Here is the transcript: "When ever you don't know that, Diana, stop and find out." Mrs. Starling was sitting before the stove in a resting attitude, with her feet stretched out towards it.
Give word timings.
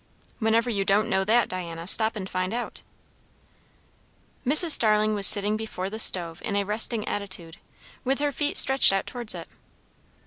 "When 0.39 0.55
ever 0.55 0.71
you 0.71 0.83
don't 0.83 1.11
know 1.11 1.23
that, 1.25 1.47
Diana, 1.47 1.85
stop 1.85 2.15
and 2.15 2.27
find 2.27 2.55
out." 2.55 2.81
Mrs. 4.43 4.71
Starling 4.71 5.13
was 5.13 5.27
sitting 5.27 5.55
before 5.55 5.91
the 5.91 5.99
stove 5.99 6.41
in 6.43 6.55
a 6.55 6.63
resting 6.63 7.07
attitude, 7.07 7.57
with 8.03 8.17
her 8.17 8.31
feet 8.31 8.57
stretched 8.57 8.91
out 8.91 9.05
towards 9.05 9.35
it. 9.35 9.47